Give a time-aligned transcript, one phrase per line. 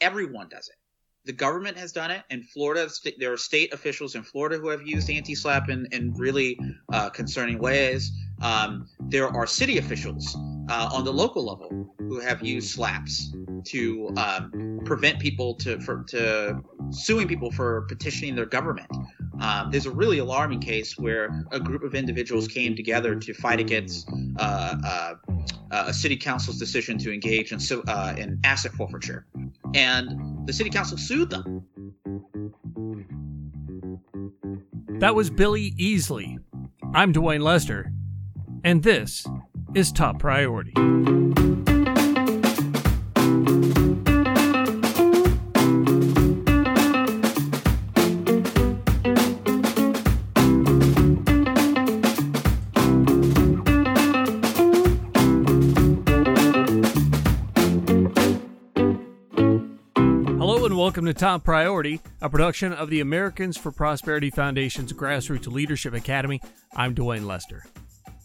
[0.00, 0.76] everyone does it.
[1.26, 2.22] The government has done it.
[2.30, 2.88] In Florida,
[3.18, 6.56] there are state officials in Florida who have used anti-SLAPP in, in really
[6.92, 8.12] uh, concerning ways.
[8.42, 10.36] Um, there are city officials
[10.70, 13.34] uh, on the local level who have used SLAPPs
[13.64, 18.90] to um, prevent people to for to suing people for petitioning their government.
[19.40, 23.58] Um, there's a really alarming case where a group of individuals came together to fight
[23.58, 24.08] against
[24.38, 25.14] uh, uh,
[25.70, 27.58] a city council's decision to engage in,
[27.88, 29.26] uh, in asset forfeiture,
[29.76, 31.62] and the city council sued them.
[35.00, 36.38] That was Billy Easley.
[36.94, 37.92] I'm Dwayne Lester,
[38.64, 39.26] and this
[39.74, 40.72] is Top Priority.
[60.86, 66.40] Welcome to Top Priority, a production of the Americans for Prosperity Foundation's Grassroots Leadership Academy.
[66.76, 67.64] I'm Dwayne Lester.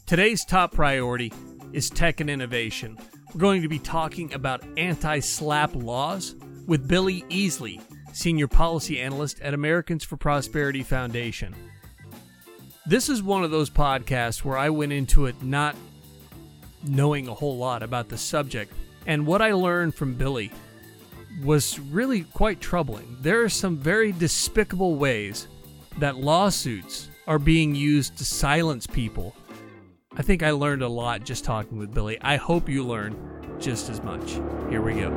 [0.05, 1.33] Today's top priority
[1.73, 2.99] is tech and innovation.
[3.33, 6.35] We're going to be talking about anti SLAPP laws
[6.67, 7.81] with Billy Easley,
[8.13, 11.55] Senior Policy Analyst at Americans for Prosperity Foundation.
[12.85, 15.75] This is one of those podcasts where I went into it not
[16.83, 18.71] knowing a whole lot about the subject.
[19.07, 20.51] And what I learned from Billy
[21.43, 23.17] was really quite troubling.
[23.21, 25.47] There are some very despicable ways
[25.97, 29.35] that lawsuits are being used to silence people.
[30.17, 32.17] I think I learned a lot just talking with Billy.
[32.21, 33.15] I hope you learn
[33.59, 34.31] just as much.
[34.69, 35.09] Here we go.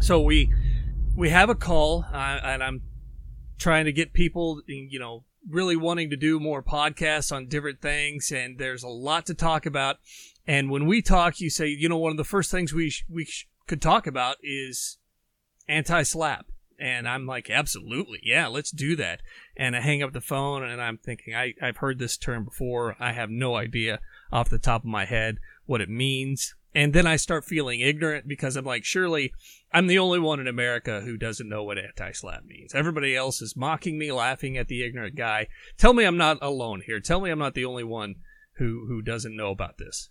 [0.00, 0.52] So we
[1.16, 2.82] we have a call, uh, and I'm
[3.58, 8.32] trying to get people, you know, really wanting to do more podcasts on different things,
[8.32, 9.96] and there's a lot to talk about.
[10.46, 13.04] And when we talk, you say, you know, one of the first things we sh-
[13.08, 14.98] we sh- could talk about is
[15.68, 16.46] anti-SLAPP.
[16.78, 19.22] And I'm like, absolutely, yeah, let's do that.
[19.56, 22.96] And I hang up the phone, and I'm thinking, I, I've heard this term before.
[22.98, 24.00] I have no idea
[24.32, 26.54] off the top of my head what it means.
[26.74, 29.32] And then I start feeling ignorant because I'm like, surely
[29.72, 32.74] I'm the only one in America who doesn't know what anti SLAPP means.
[32.74, 35.46] Everybody else is mocking me, laughing at the ignorant guy.
[35.78, 36.98] Tell me I'm not alone here.
[36.98, 38.16] Tell me I'm not the only one
[38.58, 40.10] who who doesn't know about this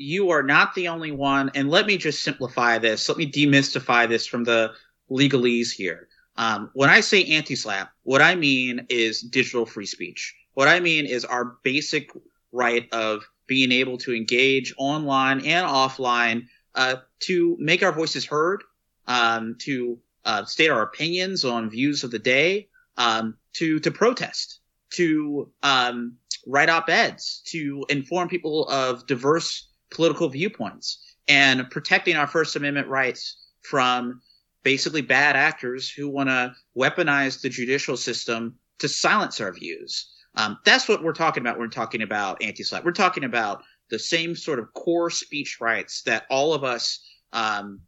[0.00, 1.50] you are not the only one.
[1.54, 3.06] And let me just simplify this.
[3.06, 4.72] Let me demystify this from the
[5.10, 6.08] legalese here.
[6.36, 10.34] Um, when I say anti SLAPP, what I mean is digital free speech.
[10.54, 12.10] What I mean is our basic
[12.50, 18.64] right of being able to engage online and offline uh, to make our voices heard,
[19.06, 24.60] um, to uh, state our opinions on views of the day, um, to to protest,
[24.92, 32.56] to um, write op-eds, to inform people of diverse political viewpoints and protecting our First
[32.56, 34.20] Amendment rights from
[34.62, 40.10] basically bad actors who want to weaponize the judicial system to silence our views.
[40.34, 41.58] Um, that's what we're talking about.
[41.58, 42.84] We're talking about anti-SLAPP.
[42.84, 47.80] We're talking about the same sort of core speech rights that all of us um,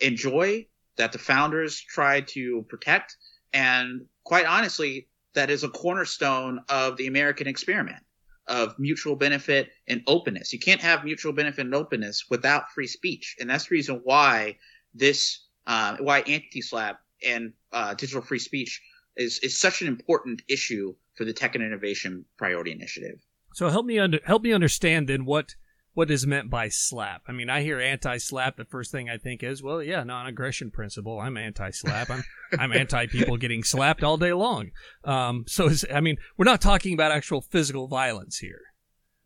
[0.00, 0.66] enjoy,
[0.96, 3.16] that the founders tried to protect,
[3.52, 8.02] and quite honestly, that is a cornerstone of the American experiment
[8.50, 10.52] of mutual benefit and openness.
[10.52, 14.58] You can't have mutual benefit and openness without free speech, and that's the reason why
[14.92, 16.96] this, uh, why anti-SLAPP
[17.26, 18.82] and uh, digital free speech
[19.16, 23.20] is is such an important issue for the Tech and Innovation Priority Initiative.
[23.54, 25.54] So help me under help me understand then what
[25.94, 27.20] what is meant by SLAPP.
[27.26, 28.56] I mean, I hear anti-SLAPP.
[28.56, 31.18] The first thing I think is, well, yeah, non-aggression principle.
[31.18, 32.10] I'm anti-slap.
[32.10, 32.24] I'm
[32.58, 34.70] I'm anti people getting slapped all day long.
[35.04, 38.60] Um, so I mean, we're not talking about actual physical violence here.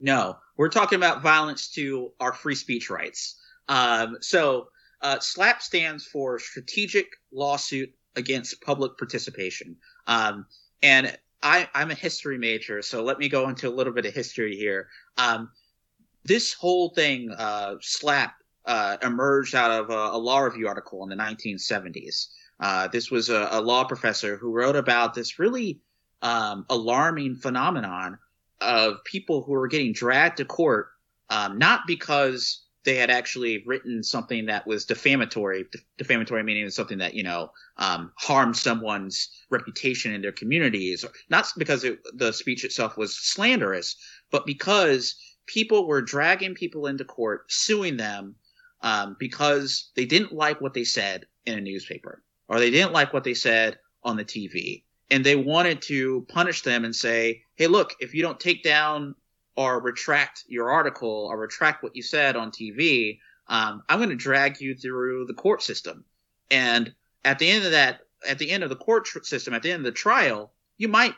[0.01, 3.41] No, we're talking about violence to our free speech rights.
[3.69, 4.69] Um, so
[5.01, 9.77] uh, SLAPP stands for Strategic Lawsuit Against Public Participation.
[10.07, 10.47] Um,
[10.83, 14.15] and I, am a history major, so let me go into a little bit of
[14.15, 14.89] history here.
[15.19, 15.51] Um,
[16.25, 18.33] this whole thing, uh, SLAPP,
[18.67, 22.29] uh, emerged out of a, a, law review article in the 1970s.
[22.61, 25.81] Uh, this was a, a, law professor who wrote about this really
[26.23, 28.19] um, alarming phenomenon
[28.63, 30.89] of people who were getting dragged to court,
[31.29, 35.67] um, not because they had actually written something that was defamatory,
[35.99, 41.85] defamatory meaning something that, you know, um, harmed someone's reputation in their communities, not because
[41.85, 43.97] it, the speech itself was slanderous,
[44.31, 45.17] but because
[45.47, 48.37] people were dragging people into court, suing them
[48.81, 53.13] um, because they didn't like what they said in a newspaper or they didn't like
[53.13, 54.85] what they said on the TV.
[55.11, 59.15] And they wanted to punish them and say, hey, look, if you don't take down
[59.57, 63.19] or retract your article or retract what you said on TV,
[63.49, 66.05] um, I'm going to drag you through the court system.
[66.51, 66.93] And
[67.25, 69.71] at the end of that, at the end of the court tr- system, at the
[69.71, 71.15] end of the trial, you might,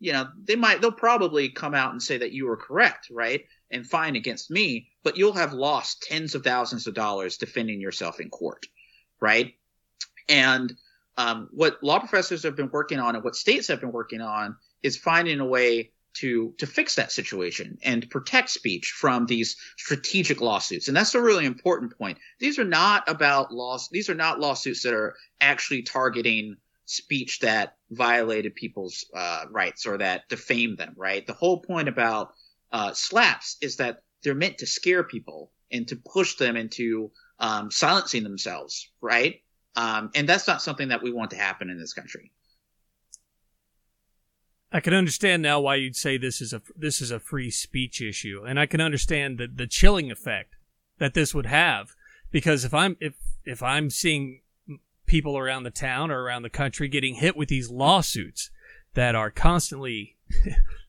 [0.00, 3.44] you know, they might, they'll probably come out and say that you were correct, right?
[3.70, 8.20] And fine against me, but you'll have lost tens of thousands of dollars defending yourself
[8.20, 8.66] in court,
[9.20, 9.54] right?
[10.28, 10.76] And
[11.16, 14.56] um, what law professors have been working on and what states have been working on
[14.82, 20.40] is finding a way to to fix that situation and protect speech from these strategic
[20.40, 20.88] lawsuits.
[20.88, 22.18] And that's a really important point.
[22.38, 23.88] These are not about laws.
[23.90, 29.98] These are not lawsuits that are actually targeting speech that violated people's uh, rights or
[29.98, 30.94] that defamed them.
[30.96, 31.26] Right.
[31.26, 32.32] The whole point about
[32.72, 37.70] uh, SLAPPs is that they're meant to scare people and to push them into um,
[37.70, 38.90] silencing themselves.
[39.00, 39.42] Right.
[39.74, 42.32] Um, and that's not something that we want to happen in this country.
[44.72, 48.02] I can understand now why you'd say this is a this is a free speech
[48.02, 50.56] issue, and I can understand the the chilling effect
[50.98, 51.94] that this would have
[52.30, 53.14] because if I'm if
[53.44, 54.40] if I'm seeing
[55.06, 58.50] people around the town or around the country getting hit with these lawsuits
[58.94, 60.16] that are constantly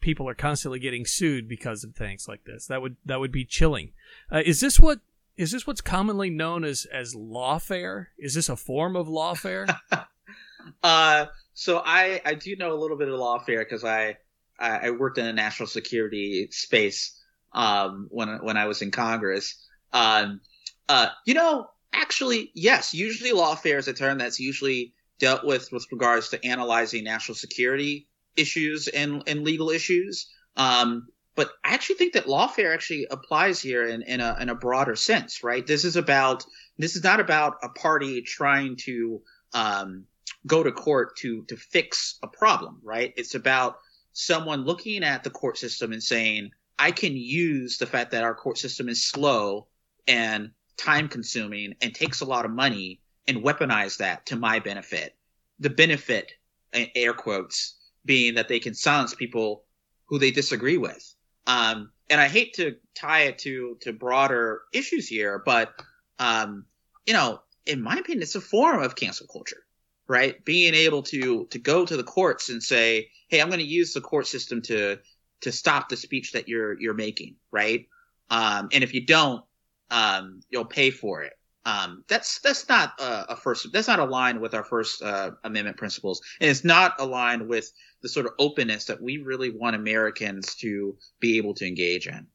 [0.00, 3.44] people are constantly getting sued because of things like this that would that would be
[3.44, 3.92] chilling
[4.32, 5.00] uh, is this what
[5.36, 9.74] is this what's commonly known as as lawfare is this a form of lawfare
[10.82, 11.26] uh
[11.60, 14.16] so I I do know a little bit of lawfare because I,
[14.58, 17.20] I, worked in a national security space
[17.52, 19.62] um, when when I was in Congress.
[19.92, 20.40] Um,
[20.88, 22.94] uh, you know, actually, yes.
[22.94, 28.08] Usually, lawfare is a term that's usually dealt with with regards to analyzing national security
[28.36, 30.26] issues and and legal issues.
[30.56, 34.54] Um, but I actually think that lawfare actually applies here in, in a in a
[34.54, 35.66] broader sense, right?
[35.66, 36.44] This is about
[36.78, 39.22] this is not about a party trying to
[39.54, 40.04] um,
[40.46, 43.14] go to court to to fix a problem, right?
[43.16, 43.78] It's about
[44.12, 48.34] someone looking at the court system and saying, I can use the fact that our
[48.34, 49.68] court system is slow
[50.08, 55.14] and time consuming and takes a lot of money and weaponize that to my benefit.
[55.60, 56.32] The benefit,
[56.72, 59.64] air quotes, being that they can silence people
[60.06, 61.14] who they disagree with.
[61.46, 65.72] Um, and I hate to tie it to to broader issues here, but
[66.18, 66.66] um,
[67.06, 69.64] you know, in my opinion, it's a form of cancel culture
[70.10, 70.44] right?
[70.44, 73.94] Being able to to go to the courts and say, "Hey, I'm going to use
[73.94, 74.98] the court system to
[75.42, 77.86] to stop the speech that you're you're making," right?
[78.28, 79.44] Um, and if you don't,
[79.88, 81.32] um, you'll pay for it.
[81.66, 83.68] Um, that's that's not a, a, first.
[83.72, 87.70] That's not aligned with our First uh, Amendment principles, and it's not aligned with
[88.00, 92.26] the sort of openness that we really want Americans to be able to engage in.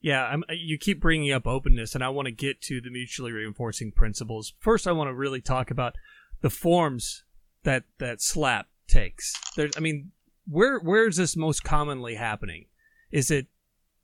[0.00, 3.32] Yeah, I'm, you keep bringing up openness, and I want to get to the mutually
[3.32, 4.52] reinforcing principles.
[4.60, 5.96] First, I want to really talk about
[6.40, 7.24] the forms
[7.64, 9.32] that that SLAPP takes.
[9.56, 10.12] There's, I mean,
[10.46, 12.66] where where is this most commonly happening?
[13.10, 13.46] Is it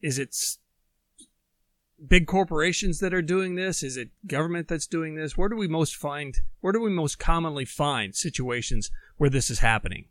[0.02, 0.34] is it
[2.06, 3.82] big corporations that are doing this?
[3.82, 5.36] Is it government that's doing this?
[5.36, 6.38] Where do we most find?
[6.60, 10.06] Where do we most commonly find situations where this is happening?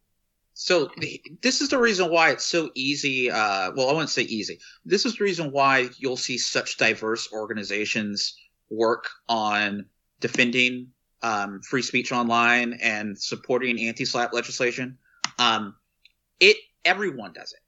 [0.54, 0.90] So
[1.42, 3.32] this is the reason why it's so easy.
[3.32, 4.60] Uh, well, I wouldn't say easy.
[4.84, 8.36] This is the reason why you'll see such diverse organizations
[8.70, 9.86] work on
[10.20, 10.90] defending
[11.22, 14.98] um, free speech online and supporting anti-SLAPP legislation.
[15.38, 15.76] Um,
[16.42, 17.60] it everyone does it.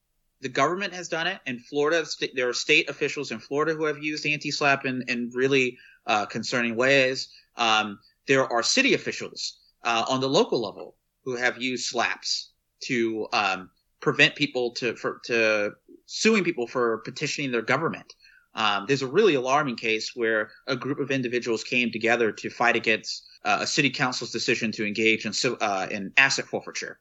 [0.42, 2.06] The government has done it in Florida.
[2.34, 5.78] There are state officials in Florida who have used anti-SLAPP in, in really
[6.08, 7.30] uh, concerning ways.
[7.58, 12.50] Um, there are city officials uh, on the local level who have used SLAPPs
[12.86, 15.74] to um, prevent people to for, to
[16.08, 18.14] suing people for petitioning their government.
[18.56, 22.76] Um, there's a really alarming case where a group of individuals came together to fight
[22.76, 27.00] against uh, a city council's decision to engage in, uh, in asset forfeiture.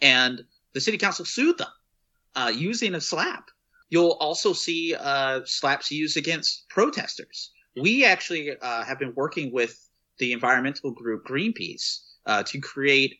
[0.00, 1.68] And the city council sued them
[2.38, 3.50] uh, using a SLAPP.
[3.90, 7.50] You'll also see uh, SLAPPs used against protesters.
[7.80, 9.76] We actually uh, have been working with
[10.18, 13.18] the environmental group Greenpeace uh, to create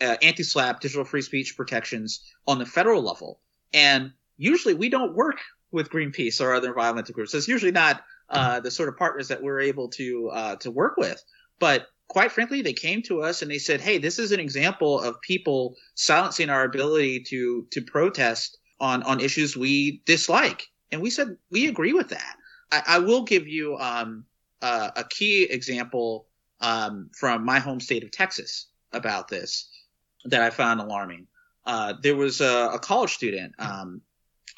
[0.00, 3.40] anti-SLAPP digital free speech protections on the federal level.
[3.72, 5.38] And usually we don't work
[5.72, 7.34] with Greenpeace or other environmental groups.
[7.34, 11.22] It's usually not the sort of partners that we're able to to work with.
[11.58, 15.00] But quite frankly, they came to us and they said, "Hey, this is an example
[15.00, 21.08] of people silencing our ability to to protest on on issues we dislike." And we
[21.08, 22.36] said we agree with that.
[22.72, 24.24] I, I will give you um,
[24.60, 26.26] uh, a key example
[26.60, 29.70] um, from my home state of Texas about this
[30.24, 31.28] that I found alarming.
[31.64, 34.02] Uh, there was a, a college student um,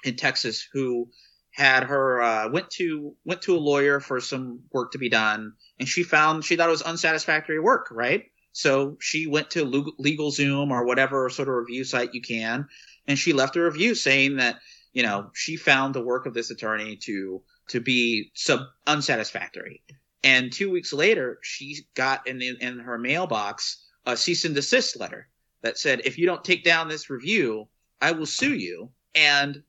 [0.05, 1.11] in Texas who
[1.51, 5.53] had her uh, went to went to a lawyer for some work to be done,
[5.83, 8.27] and she found she thought it was unsatisfactory work, right?
[8.53, 12.69] So she went to LegalZoom or whatever sort of review site you can,
[13.09, 14.61] and she left a review saying that
[14.93, 19.83] you know she found the work of this attorney to to be sub unsatisfactory.
[20.23, 25.27] And two weeks later, she got in, in her mailbox a cease and desist letter
[25.63, 27.67] that said, if you don't take down this review,
[28.01, 28.93] I will sue you.
[29.17, 29.65] And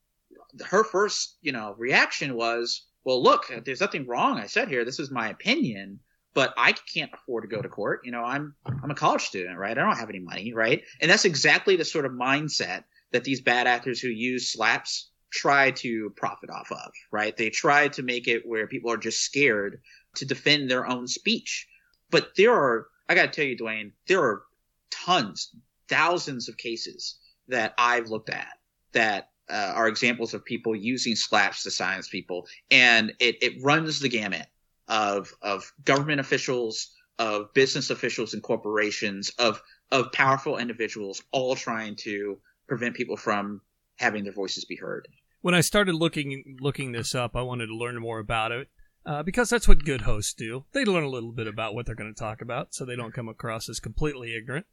[0.63, 4.39] her first, you know, reaction was, well, look, uh, there's nothing wrong.
[4.39, 5.99] I said here, this is my opinion,
[6.33, 8.01] but I can't afford to go to court.
[8.05, 9.77] You know, I'm, I'm a college student, right?
[9.77, 10.83] I don't have any money, right?
[11.01, 15.71] And that's exactly the sort of mindset that these bad actors who use SLAPPs try
[15.71, 17.35] to profit off of, right?
[17.35, 19.81] They try to make it where people are just scared
[20.15, 21.67] to defend their own speech.
[22.09, 24.43] But there are, I got to tell you, Dwayne, there are
[24.91, 25.49] tons,
[25.89, 27.17] thousands of cases
[27.47, 28.53] that I've looked at
[28.93, 33.99] that uh, are examples of people using SLAPPs to silence people, and it, it runs
[33.99, 34.47] the gamut
[34.87, 41.95] of of government officials, of business officials and corporations, of of powerful individuals, all trying
[41.95, 43.61] to prevent people from
[43.97, 45.07] having their voices be heard.
[45.41, 48.69] When I started looking looking this up, I wanted to learn more about it
[49.05, 50.63] uh, because that's what good hosts do.
[50.71, 53.13] They learn a little bit about what they're going to talk about, so they don't
[53.13, 54.65] come across as completely ignorant.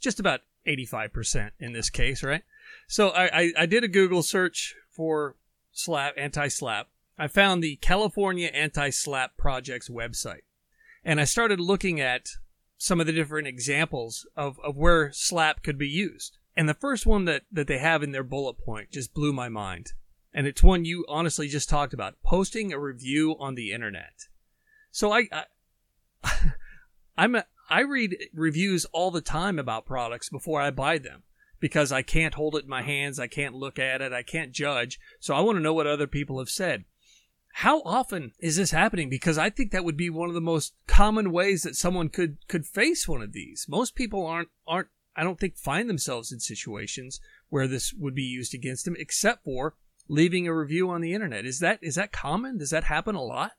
[0.00, 2.42] Just about eighty five percent in this case, right?
[2.86, 5.36] So I, I, I did a Google search for
[5.74, 6.86] SLAPP anti SLAPP.
[7.18, 10.42] I found the California Anti SLAPP Project's website,
[11.04, 12.30] and I started looking at
[12.78, 16.38] some of the different examples of, of where SLAPP could be used.
[16.56, 19.48] And the first one that, that they have in their bullet point just blew my
[19.48, 19.92] mind.
[20.32, 24.26] And it's one you honestly just talked about posting a review on the internet.
[24.90, 25.44] So I, I
[27.18, 31.24] I'm a, I read reviews all the time about products before I buy them
[31.60, 33.18] because I can't hold it in my hands.
[33.18, 34.12] I can't look at it.
[34.12, 34.98] I can't judge.
[35.20, 36.84] So I want to know what other people have said.
[37.52, 39.08] How often is this happening?
[39.08, 42.36] Because I think that would be one of the most common ways that someone could,
[42.46, 43.66] could face one of these.
[43.68, 48.22] Most people aren't, aren't, I don't think find themselves in situations where this would be
[48.22, 49.74] used against them, except for
[50.06, 51.44] leaving a review on the internet.
[51.44, 52.58] Is that, is that common?
[52.58, 53.52] Does that happen a lot?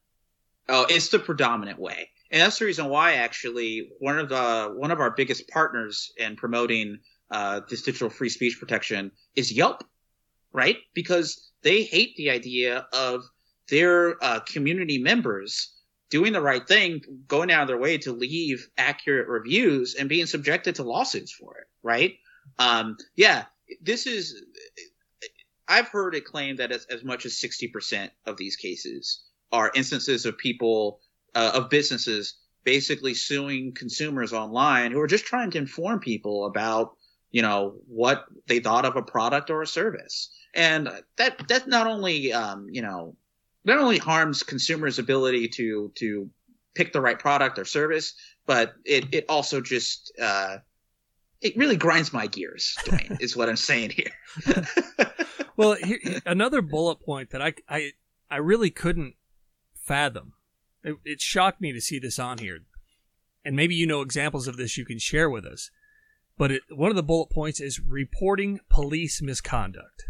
[0.69, 2.09] Oh, it's the predominant way.
[2.31, 6.35] And that's the reason why actually one of the, one of our biggest partners in
[6.35, 6.99] promoting
[7.31, 9.83] uh, this digital free speech protection is Yelp,
[10.51, 10.77] right?
[10.93, 13.23] Because they hate the idea of
[13.69, 15.75] their uh, community members
[16.09, 20.25] doing the right thing, going out of their way to leave accurate reviews and being
[20.25, 22.15] subjected to lawsuits for it, right?
[22.57, 23.45] Um, yeah,
[23.81, 24.43] this is.
[25.67, 29.21] I've heard it claimed that as, as much as 60% of these cases
[29.51, 30.99] are instances of people,
[31.35, 36.95] uh, of businesses basically suing consumers online who are just trying to inform people about
[37.31, 40.29] you know what they thought of a product or a service.
[40.53, 43.15] And that that not only um, you know
[43.65, 46.29] not only harms consumers ability to to
[46.75, 48.13] pick the right product or service
[48.49, 50.57] but it it also just uh,
[51.39, 54.11] it really grinds my gears Dwayne, is what i'm saying here.
[55.55, 57.91] Well here, another bullet point that i i
[58.31, 59.15] i really couldn't
[59.75, 60.31] fathom.
[60.85, 62.59] It, it shocked me to see this on here.
[63.43, 65.69] And maybe you know examples of this you can share with us
[66.39, 70.05] but it, one of the bullet points is reporting police misconduct.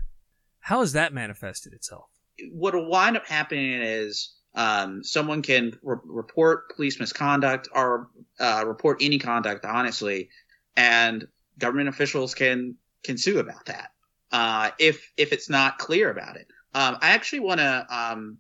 [0.60, 2.06] How has that manifested itself?
[2.52, 8.10] What will wind up happening is um, someone can re- report police misconduct or
[8.40, 10.30] uh, report any conduct, honestly,
[10.78, 13.92] and government officials can can sue about that
[14.32, 16.48] uh, if if it's not clear about it.
[16.76, 18.38] Um, I actually want to, um,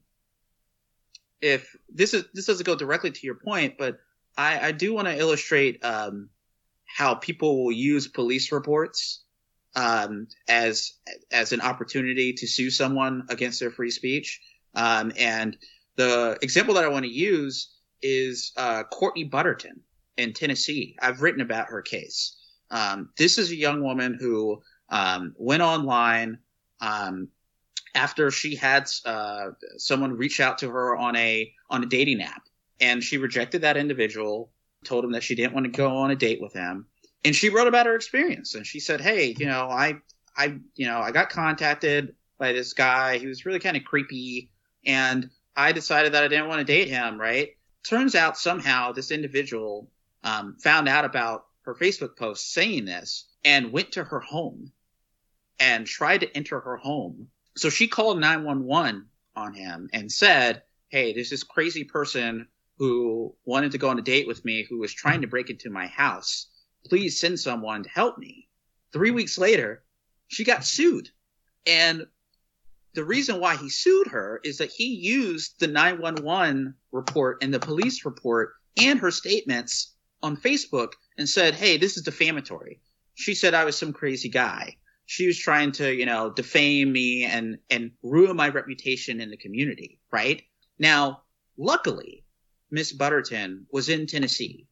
[1.42, 4.00] if this is this doesn't go directly to your point, but
[4.38, 6.30] I, I do want to illustrate um,
[6.96, 9.22] how people will use police reports
[9.76, 10.94] um, as
[11.32, 14.42] as an opportunity to sue someone against their free speech.
[14.76, 15.56] Um, and
[15.96, 17.70] the example that I want to use
[18.02, 19.82] is uh, Courtney Butterton
[20.18, 20.96] in Tennessee.
[21.02, 22.38] I've written about her case.
[22.72, 26.40] Um, this is a young woman who um, went online
[26.82, 27.30] um,
[27.96, 32.44] after she had uh, someone reach out to her on a on a dating app,
[32.80, 34.52] and she rejected that individual
[34.84, 36.88] told him that she didn't want to go on a date with him.
[37.26, 39.96] And she wrote about her experience and she said, Hey, you know, I,
[40.38, 43.18] I, you know, I got contacted by this guy.
[43.18, 44.50] He was really kind of creepy
[44.86, 47.20] and I decided that I didn't want to date him.
[47.20, 47.50] Right.
[47.84, 49.90] Turns out somehow this individual,
[50.24, 54.72] um, found out about her Facebook post saying this and went to her home
[55.60, 57.28] and tried to enter her home.
[57.58, 62.48] So she called 911 on him and said, Hey, there's this crazy person
[62.80, 65.70] who wanted to go on a date with me who was trying to break into
[65.70, 66.48] my house.
[66.86, 68.48] Please send someone to help me.
[68.94, 69.84] Three weeks later,
[70.28, 71.10] she got sued.
[71.68, 72.08] And
[72.94, 77.60] the reason why he sued her is that he used the 911 report and the
[77.60, 79.94] police report and her statements
[80.24, 82.80] on Facebook and said, Hey, this is defamatory.
[83.14, 84.78] She said I was some crazy guy.
[85.06, 89.38] She was trying to, you know, defame me and, and ruin my reputation in the
[89.38, 90.42] community, right?
[90.78, 91.24] Now,
[91.58, 92.24] luckily,
[92.72, 94.68] Miss Butterton was in Tennessee,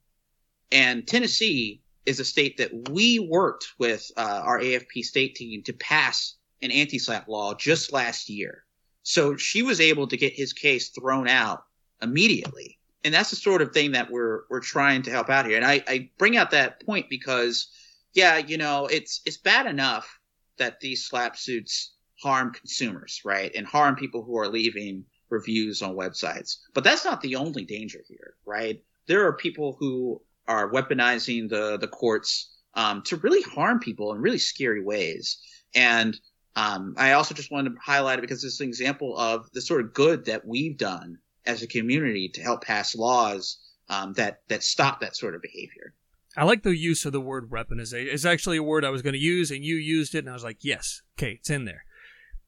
[0.71, 5.73] and Tennessee is a state that we worked with uh, our AFP state team to
[5.73, 8.63] pass an anti-SLAPP law just last year.
[9.03, 11.63] So she was able to get his case thrown out
[12.01, 12.79] immediately.
[13.03, 15.57] And that's the sort of thing that we're we're trying to help out here.
[15.57, 17.67] And I, I bring out that point because,
[18.13, 20.19] yeah, you know, it's it's bad enough
[20.57, 25.95] that these SLAPP suits harm consumers, right, and harm people who are leaving reviews on
[25.95, 26.57] websites.
[26.73, 28.81] But that's not the only danger here, right?
[29.07, 34.21] There are people who are weaponizing the the courts um, to really harm people in
[34.21, 35.37] really scary ways.
[35.75, 36.17] And
[36.55, 39.81] um, I also just wanted to highlight it because it's an example of the sort
[39.81, 43.57] of good that we've done as a community to help pass laws
[43.89, 45.93] um, that that stop that sort of behavior.
[46.35, 48.13] I like the use of the word weaponization.
[48.13, 50.33] It's actually a word I was going to use, and you used it, and I
[50.33, 51.83] was like, yes, okay, it's in there.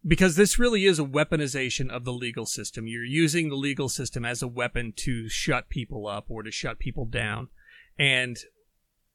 [0.05, 2.87] Because this really is a weaponization of the legal system.
[2.87, 6.79] You're using the legal system as a weapon to shut people up or to shut
[6.79, 7.49] people down.
[7.97, 8.37] And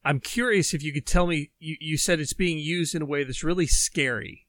[0.03, 3.07] I'm curious if you could tell me, you, you said it's being used in a
[3.07, 4.45] way that's really scary.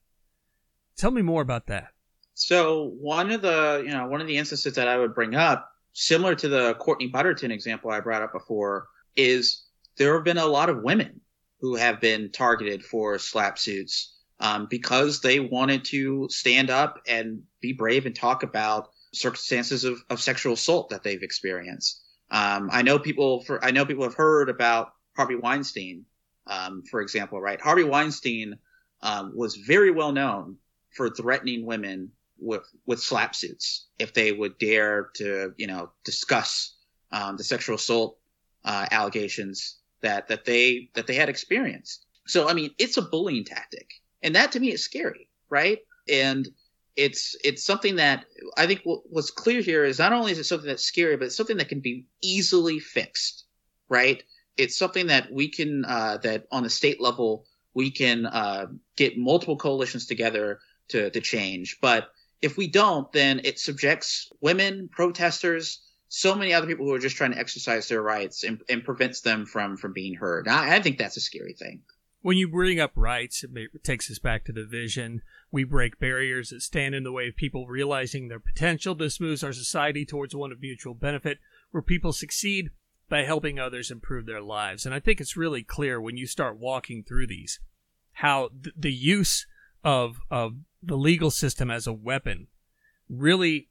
[0.98, 1.88] Tell me more about that.
[2.34, 5.70] So one of the, you know, one of the instances that I would bring up,
[5.94, 9.64] similar to the Courtney Butterton example I brought up before, is
[9.96, 11.22] there have been a lot of women
[11.60, 17.42] who have been targeted for SLAPP suits um, because they wanted to stand up and
[17.60, 22.02] be brave and talk about circumstances of, of sexual assault that they've experienced.
[22.30, 26.04] Um, I know people for I know people have heard about Harvey Weinstein,
[26.46, 27.60] um, for example, right?
[27.60, 28.58] Harvey Weinstein
[29.02, 30.56] um, was very well known
[30.90, 36.76] for threatening women with with SLAPP suits if they would dare to you know discuss
[37.12, 38.18] um, the sexual assault
[38.64, 42.04] uh, allegations that that they that they had experienced.
[42.26, 43.88] So I mean, it's a bullying tactic,
[44.26, 45.78] and that to me is scary, right?
[46.08, 46.46] And
[46.96, 48.24] it's it's something that
[48.56, 51.36] I think what's clear here is not only is it something that's scary, but it's
[51.36, 53.44] something that can be easily fixed,
[53.88, 54.22] right?
[54.56, 59.16] It's something that we can uh, that on the state level we can uh, get
[59.16, 60.58] multiple coalitions together
[60.88, 62.08] to to change, but
[62.42, 67.16] if we don't, then it subjects women, protesters, so many other people who are just
[67.16, 70.48] trying to exercise their rights and, and prevents them from from being heard.
[70.48, 71.82] I, I, think that's a scary thing.
[72.26, 75.22] When you bring up rights, it takes us back to the vision.
[75.52, 78.96] We break barriers that stand in the way of people realizing their potential.
[78.96, 81.38] This moves our society towards one of mutual benefit,
[81.70, 82.70] where people succeed
[83.08, 84.84] by helping others improve their lives.
[84.84, 87.60] And I think it's really clear when you start walking through these
[88.14, 89.46] how th- the use
[89.84, 92.48] of of the legal system as a weapon
[93.08, 93.68] really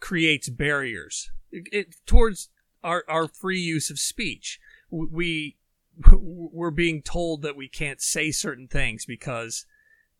[0.00, 2.48] creates barriers it, towards
[2.82, 4.58] our, our free use of speech.
[4.90, 5.58] We
[6.12, 9.66] we're being told that we can't say certain things because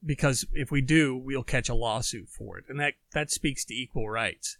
[0.04, 3.74] because if we do, we'll catch a lawsuit for it, and that that speaks to
[3.74, 4.56] equal rights.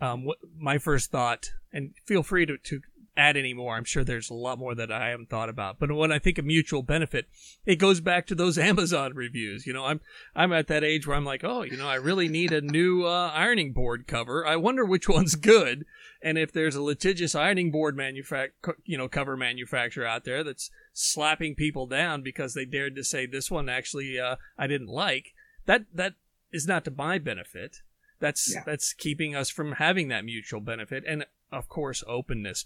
[0.00, 2.80] Um, what, my first thought, and feel free to, to
[3.16, 3.76] add any more.
[3.76, 5.78] I'm sure there's a lot more that I haven't thought about.
[5.78, 7.26] But when I think of mutual benefit,
[7.66, 9.66] it goes back to those Amazon reviews.
[9.66, 10.00] You know, I'm
[10.34, 13.04] I'm at that age where I'm like, oh, you know, I really need a new
[13.04, 14.46] uh, ironing board cover.
[14.46, 15.84] I wonder which one's good.
[16.22, 18.50] And if there's a litigious ironing board manufact,
[18.84, 23.26] you know, cover manufacturer out there that's slapping people down because they dared to say
[23.26, 25.34] this one actually uh, I didn't like,
[25.66, 26.14] that that
[26.52, 27.78] is not to my benefit.
[28.20, 28.62] That's yeah.
[28.64, 31.02] that's keeping us from having that mutual benefit.
[31.06, 32.64] And of course openness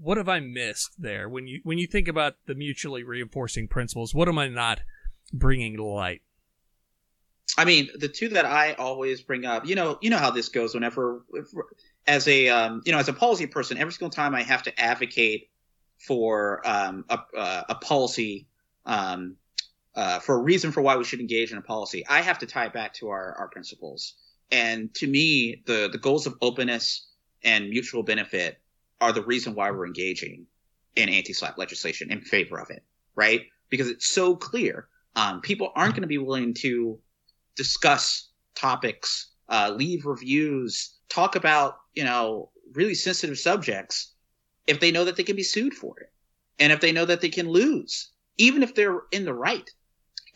[0.00, 4.14] what have i missed there when you when you think about the mutually reinforcing principles
[4.14, 4.80] what am i not
[5.32, 6.20] bringing to light
[7.56, 10.48] i mean the two that i always bring up you know you know how this
[10.48, 11.24] goes whenever
[12.08, 14.80] as a um, you know as a policy person every single time i have to
[14.80, 15.48] advocate
[15.98, 18.48] for um, a, uh, a policy
[18.86, 19.36] um,
[19.94, 22.46] uh, for a reason for why we should engage in a policy i have to
[22.46, 24.14] tie it back to our, our principles
[24.50, 27.08] and to me the the goals of openness
[27.44, 28.58] and mutual benefit
[29.00, 30.46] are the reason why we're engaging
[30.96, 32.82] in anti-SLAPP legislation in favor of it,
[33.14, 33.42] right?
[33.70, 34.88] Because it's so clear.
[35.14, 36.98] Um, people aren't going to be willing to
[37.56, 44.14] discuss topics, uh, leave reviews, talk about, you know, really sensitive subjects
[44.68, 46.12] if they know that they can be sued for it.
[46.60, 49.68] And if they know that they can lose, even if they're in the right.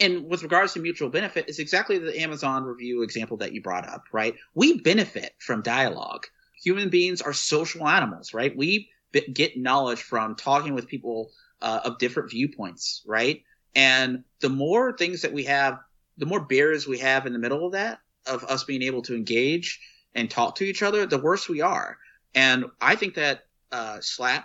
[0.01, 3.89] And with regards to mutual benefit, it's exactly the Amazon review example that you brought
[3.89, 4.35] up, right?
[4.55, 6.27] We benefit from dialogue
[6.61, 8.57] human beings are social animals, right?
[8.57, 8.89] We
[9.33, 13.45] get knowledge from talking with people uh, of different viewpoints, right?
[13.77, 15.79] And the more things that we have,
[16.19, 19.15] the more barriers we have in the middle of that, of us being able to
[19.15, 19.81] engage
[20.15, 21.99] and talk to each other, the worse we are.
[22.35, 24.45] And I think that uh, SLAPP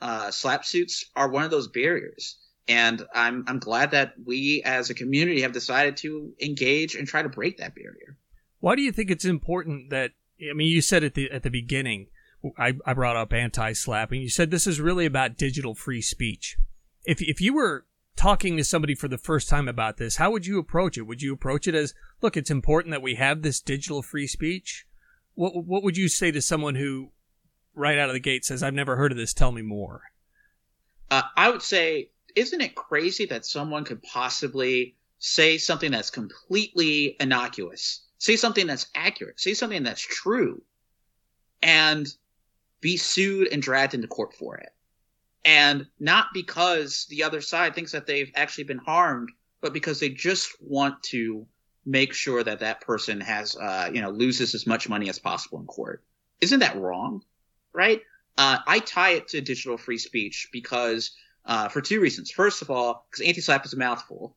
[0.00, 2.38] uh, SLAPP suits are one of those barriers.
[2.68, 7.22] And I'm I'm glad that we as a community have decided to engage and try
[7.22, 8.16] to break that barrier.
[8.60, 10.12] Why do you think it's important that
[10.50, 12.06] I mean, you said at the at the beginning,
[12.58, 14.20] I, I brought up anti-slapping.
[14.20, 16.56] You said this is really about digital free speech.
[17.04, 20.46] If if you were talking to somebody for the first time about this, how would
[20.46, 21.02] you approach it?
[21.02, 24.86] Would you approach it as, look, it's important that we have this digital free speech?
[25.34, 27.10] What what would you say to someone who,
[27.74, 29.32] right out of the gate, says, "I've never heard of this.
[29.32, 30.02] Tell me more."
[31.10, 37.16] Uh, I would say, isn't it crazy that someone could possibly say something that's completely
[37.20, 40.62] innocuous, say something that's accurate, say something that's true,
[41.62, 42.08] and
[42.80, 44.70] be sued and dragged into court for it?
[45.44, 50.08] And not because the other side thinks that they've actually been harmed, but because they
[50.08, 51.46] just want to
[51.84, 55.60] make sure that that person has, uh, you know, loses as much money as possible
[55.60, 56.02] in court.
[56.40, 57.22] Isn't that wrong?
[57.72, 58.02] Right?
[58.38, 61.10] Uh, I tie it to digital free speech because,
[61.44, 62.30] uh, for two reasons.
[62.30, 64.36] First of all, because anti-SLAPP is a mouthful.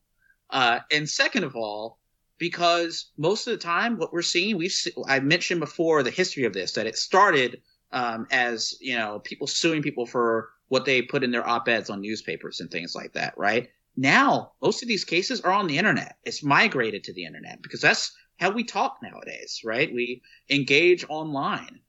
[0.49, 1.99] Uh, and second of all,
[2.37, 4.75] because most of the time what we're seeing, we've,
[5.07, 9.47] I mentioned before the history of this, that it started, um, as, you know, people
[9.47, 13.37] suing people for what they put in their op-eds on newspapers and things like that,
[13.37, 13.69] right?
[13.97, 16.17] Now, most of these cases are on the internet.
[16.23, 19.93] It's migrated to the internet because that's how we talk nowadays, right?
[19.93, 21.79] We engage online.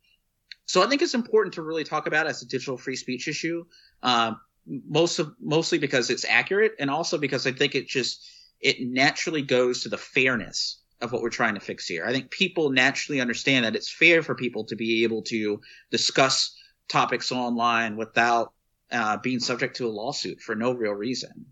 [0.66, 3.64] So I think it's important to really talk about as a digital free speech issue,
[4.02, 4.34] uh,
[4.66, 8.24] most of, mostly because it's accurate and also because I think it just,
[8.60, 12.04] it naturally goes to the fairness of what we're trying to fix here.
[12.04, 16.56] I think people naturally understand that it's fair for people to be able to discuss
[16.88, 18.52] topics online without
[18.90, 21.46] uh, being subject to a lawsuit for no real reason.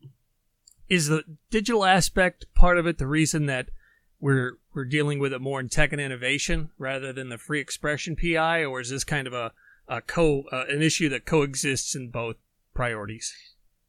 [0.89, 3.69] Is the digital aspect part of it the reason that
[4.21, 8.17] we're we're dealing with it more in tech and innovation rather than the free expression
[8.17, 9.53] PI, or is this kind of a,
[9.89, 12.37] a co uh, an issue that coexists in both
[12.75, 13.35] priorities?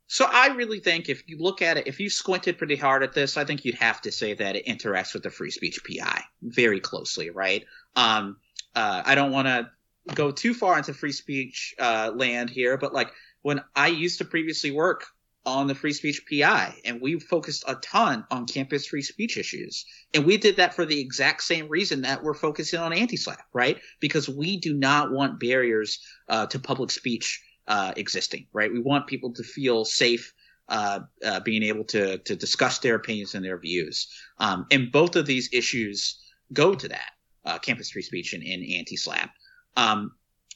[0.07, 3.13] So I really think if you look at it, if you squinted pretty hard at
[3.13, 6.21] this, I think you'd have to say that it interacts with the free speech PI
[6.43, 7.65] very closely, right?
[7.95, 8.37] Um,
[8.75, 9.71] uh, I don't want to
[10.13, 14.25] go too far into free speech uh, land here, but like when I used to
[14.25, 15.05] previously work
[15.45, 19.85] on the free speech PI and we focused a ton on campus free speech issues.
[20.13, 23.79] And we did that for the exact same reason that we're focusing on anti-SLAPP, right?
[23.99, 28.71] Because we do not want barriers uh, to public speech uh, existing, right?
[28.71, 30.33] We want people to feel safe
[30.67, 34.07] uh, uh being able to to discuss their opinions and their views.
[34.39, 36.19] Um, and both of these issues
[36.53, 37.11] go to that
[37.45, 39.29] uh, campus free speech and, and anti-SLAPP.
[39.77, 40.11] Um,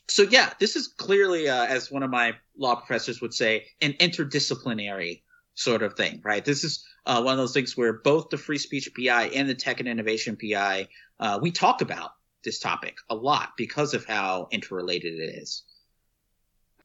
[0.10, 3.93] so yeah, this is clearly, uh, as one of my law professors would say, an
[3.93, 5.22] interdisciplinary
[5.54, 6.43] sort of thing, right?
[6.43, 9.56] This is uh, one of those things where both the free speech PI and the
[9.56, 10.88] tech and innovation PI,
[11.19, 12.12] uh, we talk about
[12.43, 15.63] this topic a lot because of how interrelated it is.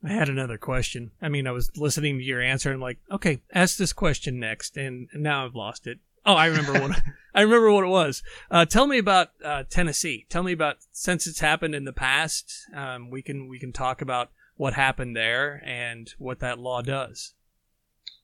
[0.02, 1.12] I had another question.
[1.22, 4.76] I mean, I was listening to your answer and like, okay, ask this question next,
[4.76, 5.98] and now I've lost it.
[6.26, 7.02] Oh, I remember what
[7.34, 8.22] I remember what it was.
[8.50, 10.24] Uh, tell me about uh, Tennessee.
[10.28, 12.52] Tell me about since it's happened in the past.
[12.74, 17.34] Um, we can we can talk about what happened there and what that law does.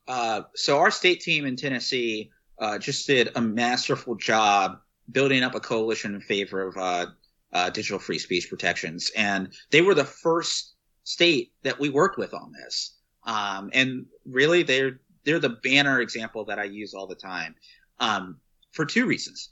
[0.06, 4.78] Uh, so our state team in Tennessee uh, just did a masterful job
[5.10, 7.06] building up a coalition in favor of uh,
[7.52, 12.32] uh, digital free speech protections, and they were the first state that we worked with
[12.32, 12.96] on this.
[13.24, 17.54] Um, and really, they're they're the banner example that I use all the time
[18.00, 18.38] um,
[18.72, 19.50] for two reasons.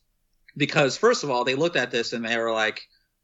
[0.56, 2.80] Because first of all, they looked at this and they were like,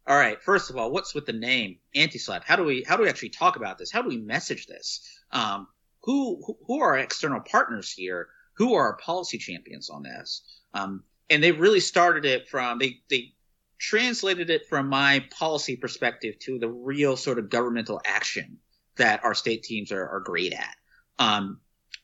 [0.07, 2.45] all right, first of all, what's with the name anti-SLAPP?
[2.45, 3.91] How do we, how do we actually talk about this?
[3.91, 5.01] How do we message this?
[5.33, 5.67] Um,
[6.03, 8.29] who, who are our external partners here?
[8.57, 10.43] Who are our policy champions on this?
[10.75, 13.33] Um, and they really started it from, they, they
[13.81, 18.59] translated it from my policy perspective to the real sort of governmental action
[18.97, 20.77] that our state teams are, are great at.
[21.19, 21.61] Um,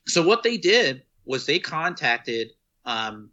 [0.07, 2.49] so what they did was they contacted
[2.85, 3.29] um,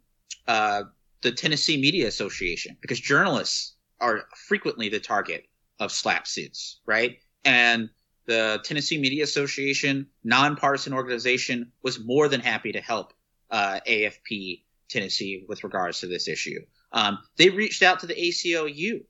[0.47, 0.83] uh,
[1.21, 5.45] the Tennessee Media Association because journalists are frequently the target
[5.79, 7.17] of SLAPP suits, right?
[7.45, 7.89] And
[8.25, 13.13] the Tennessee Media Association, nonpartisan organization, was more than happy to help
[13.49, 16.59] uh, AFP Tennessee with regards to this issue.
[16.91, 19.03] Um, they reached out to the ACLU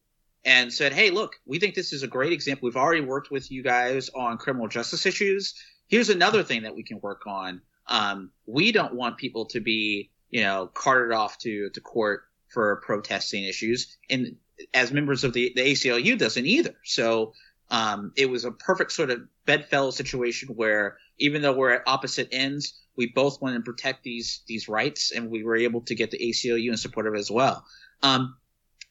[0.45, 2.67] and said, "Hey, look, we think this is a great example.
[2.67, 5.53] We've already worked with you guys on criminal justice issues.
[5.87, 7.61] Here's another thing that we can work on.
[7.87, 12.77] Um, we don't want people to be you know, carted off to, to court for
[12.77, 13.97] protesting issues.
[14.09, 14.35] And
[14.73, 16.75] as members of the, the ACLU doesn't either.
[16.83, 17.33] So,
[17.71, 22.29] um, it was a perfect sort of bedfellow situation where even though we're at opposite
[22.31, 26.11] ends, we both want to protect these, these rights and we were able to get
[26.11, 27.63] the ACLU in support of it as well.
[28.01, 28.35] Um,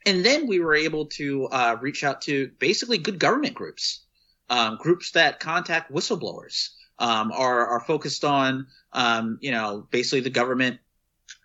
[0.07, 4.05] and then we were able to, uh, reach out to basically good government groups,
[4.48, 6.68] um, groups that contact whistleblowers,
[7.01, 10.79] um, are, are focused on, um, you know, basically the government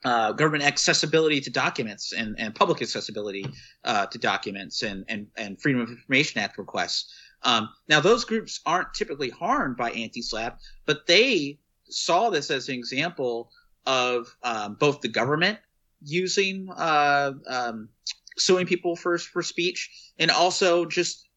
[0.06, 3.46] uh, government accessibility to documents and, and public accessibility
[3.84, 7.14] uh, to documents and, and, and Freedom of Information Act requests.
[7.44, 12.70] Um, now, those groups aren't typically harmed by anti SLAPP, but they saw this as
[12.70, 13.52] an example
[13.86, 15.60] of um, both the government
[16.02, 17.90] using uh, um,
[18.38, 21.28] suing people for for speech and also just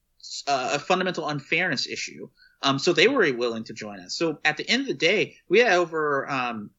[0.46, 2.28] uh, a fundamental unfairness issue.
[2.62, 4.16] Um, so they were willing to join us.
[4.16, 6.70] So at the end of the day, we had over um,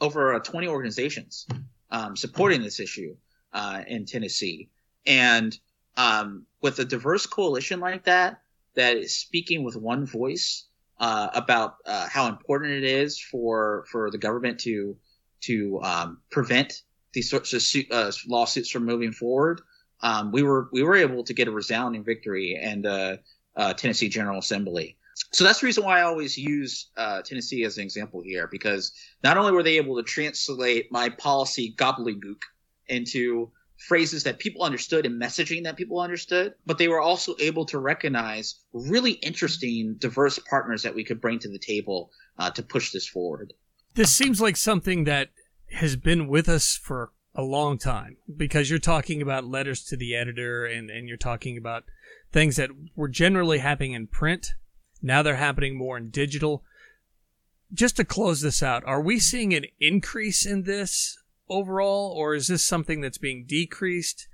[0.00, 1.46] over uh, 20 organizations
[1.90, 3.16] um, supporting this issue
[3.52, 4.68] uh, in Tennessee,
[5.06, 5.58] and
[5.96, 8.40] um, with a diverse coalition like that,
[8.74, 10.66] that is speaking with one voice
[10.98, 14.96] uh, about uh, how important it is for for the government to
[15.40, 16.82] to um, prevent
[17.12, 19.62] these sorts of suit, uh, lawsuits from moving forward.
[20.02, 23.20] Um, we were we were able to get a resounding victory the
[23.56, 24.96] uh, Tennessee General Assembly.
[25.32, 28.92] So that's the reason why I always use uh, Tennessee as an example here, because
[29.22, 32.40] not only were they able to translate my policy gobbledygook
[32.88, 37.64] into phrases that people understood and messaging that people understood, but they were also able
[37.64, 42.62] to recognize really interesting, diverse partners that we could bring to the table uh, to
[42.62, 43.52] push this forward.
[43.94, 45.30] This seems like something that
[45.72, 50.14] has been with us for a long time because you're talking about letters to the
[50.14, 51.84] editor and, and you're talking about
[52.32, 54.48] things that were generally happening in print.
[55.02, 56.62] Now they're happening more in digital.
[57.72, 62.48] Just to close this out, are we seeing an increase in this overall, or is
[62.48, 64.28] this something that's being decreased?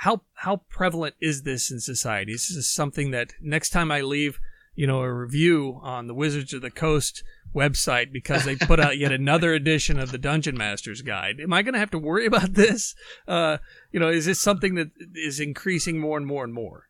[0.00, 2.32] How how prevalent is this in society?
[2.32, 4.38] Is this something that next time I leave,
[4.74, 8.98] you know, a review on the Wizards of the Coast website because they put out
[8.98, 11.40] yet another edition of the Dungeon Master's Guide.
[11.40, 12.94] Am I going to have to worry about this?
[13.26, 13.56] Uh,
[13.90, 16.88] you know, is this something that is increasing more and more and more?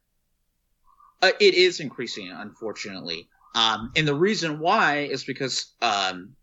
[1.23, 3.29] Uh, it is increasing, unfortunately.
[3.55, 6.37] Um, and the reason why is because um,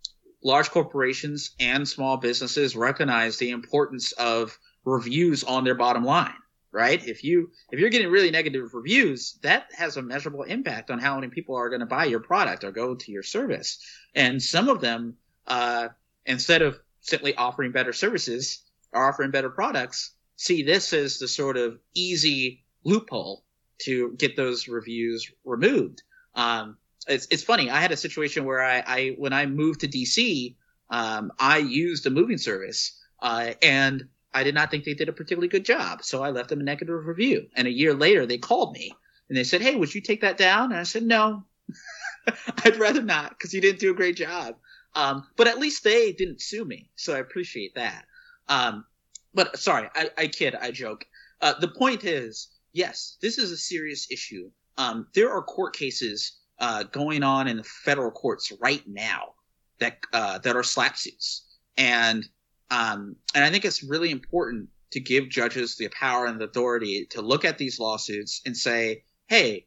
[0.43, 6.33] large corporations and small businesses recognize the importance of reviews on their bottom line
[6.73, 7.07] right?
[7.07, 11.15] If you if you're getting really negative reviews, that has a measurable impact on how
[11.15, 13.79] many people are going to buy your product or go to your service.
[14.15, 15.15] And some of them,
[15.47, 15.89] uh,
[16.25, 21.57] instead of simply offering better services or offering better products, see this as the sort
[21.57, 23.45] of easy loophole
[23.85, 26.03] to get those reviews removed.
[26.35, 27.69] Um, it's it's funny.
[27.69, 30.55] I had a situation where I, I when I moved to DC,
[30.89, 35.13] um, I used a moving service, uh, and I did not think they did a
[35.13, 36.03] particularly good job.
[36.03, 37.47] So I left them a negative review.
[37.55, 38.91] And a year later, they called me
[39.29, 40.71] and they said, Hey, would you take that down?
[40.71, 41.43] And I said, No,
[42.65, 44.55] I'd rather not because you didn't do a great job.
[44.95, 46.89] Um, but at least they didn't sue me.
[46.95, 48.05] So I appreciate that.
[48.47, 48.85] Um,
[49.33, 51.05] but sorry, I, I kid, I joke.
[51.41, 54.49] Uh, the point is, yes, this is a serious issue.
[54.77, 59.33] Um, there are court cases uh, going on in the federal courts right now
[59.79, 61.45] that uh, that are SLAPP suits,
[61.77, 62.27] and
[62.69, 67.07] um, and I think it's really important to give judges the power and the authority
[67.11, 69.65] to look at these lawsuits and say, hey,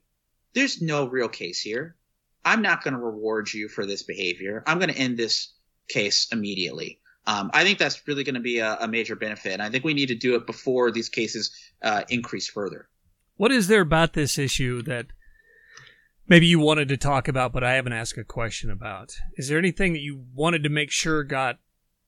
[0.54, 1.96] there's no real case here.
[2.44, 4.62] I'm not going to reward you for this behavior.
[4.66, 5.52] I'm going to end this
[5.88, 7.00] case immediately.
[7.26, 9.54] Um, I think that's really going to be a, a, major benefit.
[9.54, 11.50] And I think we need to do it before these cases
[11.82, 12.88] uh, increase further.
[13.36, 15.06] What is there about this issue that
[16.26, 19.12] maybe you wanted to talk about, but I haven't asked a question about?
[19.36, 21.58] Is there anything that you wanted to make sure got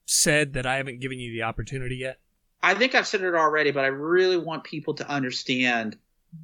[0.07, 2.19] said that I haven't given you the opportunity yet?
[2.62, 5.99] I think I've said it already, but I really want people to understand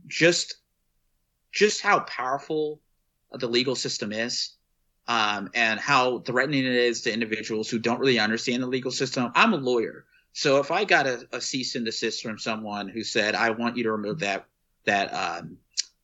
[0.06, 0.56] just
[1.50, 2.80] just how powerful
[3.32, 4.50] the legal system is,
[5.08, 9.30] um, and how threatening it is to individuals who don't really understand the legal system.
[9.34, 13.02] I'm a lawyer, so if I got a, a cease and desist from someone who
[13.02, 14.46] said, "I want you to remove that
[14.86, 15.58] that um,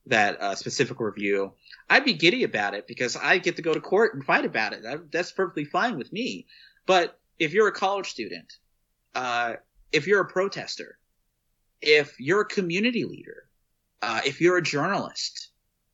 [0.07, 1.53] that uh, specific review,"
[1.89, 4.73] I'd be giddy about it because I get to go to court and fight about
[4.73, 4.83] it.
[4.83, 6.47] That, that's perfectly fine with me.
[6.85, 8.53] But if you're a college student,
[9.15, 9.55] uh,
[9.91, 10.97] if you're a protester,
[11.81, 13.47] if you're a community leader,
[14.01, 15.49] uh, if you're a journalist,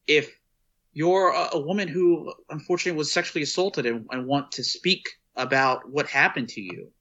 [0.06, 0.40] if
[0.94, 5.90] you're a, a, woman who unfortunately was sexually assaulted and, and want to speak about
[5.90, 6.92] what happened to you,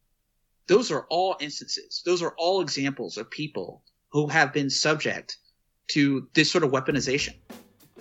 [0.67, 2.03] those are all instances.
[2.05, 5.37] Those are all examples of people who have been subject
[5.89, 7.35] to this sort of weaponization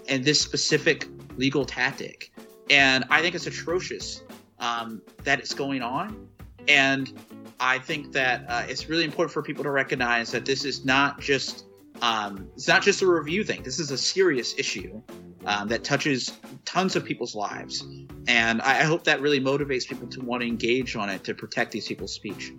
[0.08, 2.32] and this specific legal tactic.
[2.70, 4.24] And I think it's atrocious
[4.60, 6.28] um, that it's going on.
[6.68, 7.12] And
[7.60, 11.20] I think that uh, it's really important for people to recognize that this is not
[11.20, 11.66] just
[12.02, 13.64] um, it's not just a review thing.
[13.64, 15.02] This is a serious issue
[15.46, 16.34] um, that touches
[16.66, 17.86] tons of people's lives,
[18.28, 21.34] and I, I hope that really motivates people to want to engage on it to
[21.34, 22.52] protect these people's speech.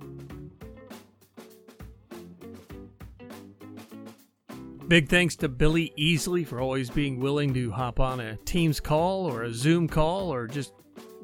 [4.88, 9.26] Big thanks to Billy Easley for always being willing to hop on a Teams call
[9.26, 10.74] or a Zoom call or just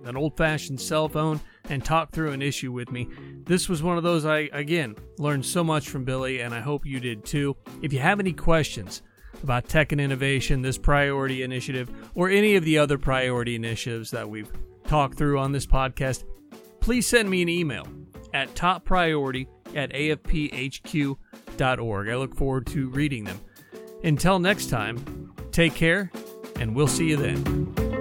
[0.05, 3.09] an old fashioned cell phone and talk through an issue with me.
[3.45, 6.85] This was one of those I, again, learned so much from Billy, and I hope
[6.85, 7.57] you did too.
[7.83, 9.03] If you have any questions
[9.45, 14.29] about tech and innovation, this priority initiative, or any of the other priority initiatives that
[14.29, 14.51] we've
[14.89, 16.25] talked through on this podcast,
[16.81, 17.87] please send me an email
[18.35, 19.47] at toppriority
[19.77, 21.19] at afphq.org.
[22.09, 23.39] I look forward to reading them.
[24.05, 26.11] Until next time, take care,
[26.59, 27.92] and we'll see you then.